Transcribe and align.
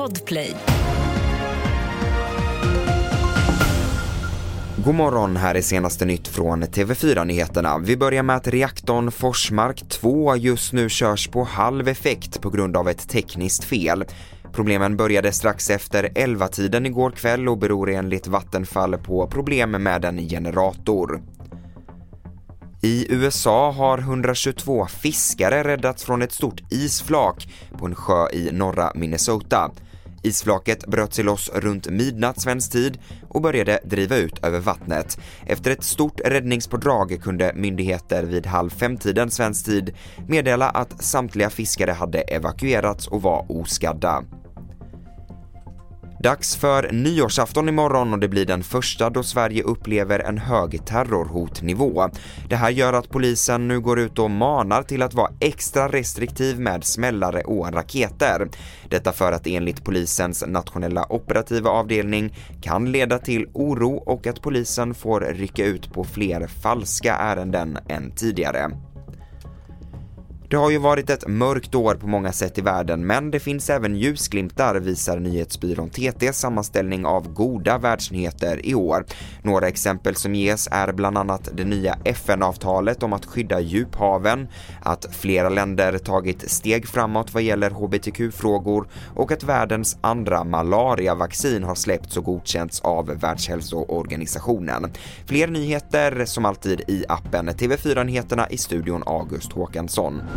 Podplay. 0.00 0.56
God 4.84 4.94
morgon, 4.94 5.36
här 5.36 5.54
är 5.54 5.60
senaste 5.60 6.04
nytt 6.04 6.28
från 6.28 6.64
TV4 6.64 7.24
Nyheterna. 7.24 7.78
Vi 7.78 7.96
börjar 7.96 8.22
med 8.22 8.36
att 8.36 8.48
reaktorn 8.48 9.10
Forsmark 9.10 9.88
2 9.88 10.36
just 10.36 10.72
nu 10.72 10.88
körs 10.88 11.28
på 11.28 11.44
halv 11.44 11.88
effekt 11.88 12.40
på 12.40 12.50
grund 12.50 12.76
av 12.76 12.88
ett 12.88 13.08
tekniskt 13.08 13.64
fel. 13.64 14.04
Problemen 14.52 14.96
började 14.96 15.32
strax 15.32 15.70
efter 15.70 16.04
11-tiden 16.04 16.86
igår 16.86 17.10
kväll 17.10 17.48
och 17.48 17.58
beror 17.58 17.90
enligt 17.90 18.26
Vattenfall 18.26 18.98
på 18.98 19.26
problem 19.26 19.70
med 19.70 20.04
en 20.04 20.28
generator. 20.28 21.22
I 22.82 23.06
USA 23.14 23.70
har 23.70 23.98
122 23.98 24.86
fiskare 24.86 25.64
räddats 25.64 26.04
från 26.04 26.22
ett 26.22 26.32
stort 26.32 26.62
isflak 26.70 27.48
på 27.78 27.86
en 27.86 27.94
sjö 27.94 28.30
i 28.32 28.50
norra 28.52 28.92
Minnesota. 28.94 29.70
Isflaket 30.22 30.86
bröt 30.86 31.14
sig 31.14 31.24
loss 31.24 31.50
runt 31.54 31.90
midnatt 31.90 32.40
svensk 32.40 32.72
tid 32.72 32.98
och 33.28 33.42
började 33.42 33.80
driva 33.84 34.16
ut 34.16 34.44
över 34.44 34.60
vattnet. 34.60 35.18
Efter 35.46 35.70
ett 35.70 35.84
stort 35.84 36.20
räddningspådrag 36.24 37.20
kunde 37.22 37.52
myndigheter 37.54 38.22
vid 38.22 38.46
halv 38.46 38.70
fem-tiden 38.70 39.30
svensk 39.30 39.64
tid 39.64 39.94
meddela 40.28 40.70
att 40.70 41.02
samtliga 41.04 41.50
fiskare 41.50 41.90
hade 41.90 42.20
evakuerats 42.20 43.06
och 43.06 43.22
var 43.22 43.46
oskadda. 43.48 44.24
Dags 46.22 46.56
för 46.56 46.92
nyårsafton 46.92 47.68
imorgon 47.68 48.12
och 48.12 48.18
det 48.18 48.28
blir 48.28 48.46
den 48.46 48.62
första 48.62 49.10
då 49.10 49.22
Sverige 49.22 49.62
upplever 49.62 50.18
en 50.18 50.38
hög 50.38 50.86
terrorhotnivå. 50.86 52.08
Det 52.48 52.56
här 52.56 52.70
gör 52.70 52.92
att 52.92 53.10
polisen 53.10 53.68
nu 53.68 53.80
går 53.80 54.00
ut 54.00 54.18
och 54.18 54.30
manar 54.30 54.82
till 54.82 55.02
att 55.02 55.14
vara 55.14 55.32
extra 55.40 55.88
restriktiv 55.88 56.60
med 56.60 56.84
smällare 56.84 57.40
och 57.40 57.72
raketer. 57.72 58.48
Detta 58.88 59.12
för 59.12 59.32
att 59.32 59.46
enligt 59.46 59.84
polisens 59.84 60.44
nationella 60.46 61.06
operativa 61.12 61.70
avdelning 61.70 62.34
kan 62.62 62.92
leda 62.92 63.18
till 63.18 63.46
oro 63.52 63.96
och 63.96 64.26
att 64.26 64.42
polisen 64.42 64.94
får 64.94 65.20
rycka 65.20 65.64
ut 65.64 65.92
på 65.92 66.04
fler 66.04 66.46
falska 66.46 67.14
ärenden 67.14 67.78
än 67.88 68.10
tidigare. 68.10 68.70
Det 70.50 70.56
har 70.56 70.70
ju 70.70 70.78
varit 70.78 71.10
ett 71.10 71.28
mörkt 71.28 71.74
år 71.74 71.94
på 71.94 72.06
många 72.06 72.32
sätt 72.32 72.58
i 72.58 72.60
världen, 72.60 73.06
men 73.06 73.30
det 73.30 73.40
finns 73.40 73.70
även 73.70 73.96
ljusglimtar 73.96 74.74
visar 74.74 75.18
nyhetsbyrån 75.18 75.90
TTs 75.90 76.38
sammanställning 76.38 77.06
av 77.06 77.32
goda 77.34 77.78
världsnyheter 77.78 78.66
i 78.66 78.74
år. 78.74 79.04
Några 79.42 79.68
exempel 79.68 80.16
som 80.16 80.34
ges 80.34 80.68
är 80.72 80.92
bland 80.92 81.18
annat 81.18 81.48
det 81.52 81.64
nya 81.64 81.98
FN-avtalet 82.04 83.02
om 83.02 83.12
att 83.12 83.26
skydda 83.26 83.60
djuphaven, 83.60 84.48
att 84.82 85.06
flera 85.10 85.48
länder 85.48 85.98
tagit 85.98 86.50
steg 86.50 86.88
framåt 86.88 87.34
vad 87.34 87.42
gäller 87.42 87.70
hbtq-frågor 87.70 88.88
och 89.14 89.32
att 89.32 89.42
världens 89.42 89.98
andra 90.00 90.44
malariavaccin 90.44 91.64
har 91.64 91.74
släppts 91.74 92.16
och 92.16 92.24
godkänts 92.24 92.80
av 92.80 93.06
Världshälsoorganisationen. 93.06 94.92
Fler 95.26 95.46
nyheter 95.46 96.24
som 96.24 96.44
alltid 96.44 96.80
i 96.80 97.04
appen 97.08 97.48
TV4 97.48 98.04
Nyheterna 98.04 98.48
i 98.48 98.58
studion 98.58 99.02
August 99.06 99.52
Håkansson. 99.52 100.22